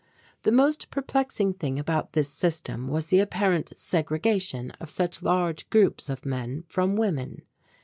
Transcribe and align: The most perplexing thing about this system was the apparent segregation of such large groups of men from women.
The 0.41 0.51
most 0.51 0.89
perplexing 0.89 1.53
thing 1.53 1.77
about 1.77 2.13
this 2.13 2.27
system 2.27 2.87
was 2.87 3.05
the 3.11 3.19
apparent 3.19 3.77
segregation 3.77 4.71
of 4.79 4.89
such 4.89 5.21
large 5.21 5.69
groups 5.69 6.09
of 6.09 6.25
men 6.25 6.63
from 6.67 6.95
women. 6.95 7.43